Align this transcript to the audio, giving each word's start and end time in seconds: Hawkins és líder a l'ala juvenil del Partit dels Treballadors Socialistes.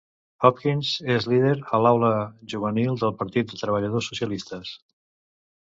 Hawkins 0.45 0.93
és 1.15 1.27
líder 1.33 1.51
a 1.77 1.81
l'ala 1.83 2.09
juvenil 2.55 2.97
del 3.05 3.15
Partit 3.21 3.53
dels 3.53 3.65
Treballadors 3.67 4.11
Socialistes. 4.15 4.77